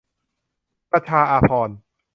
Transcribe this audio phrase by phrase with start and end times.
[0.91, 1.77] ประชาอาภรณ์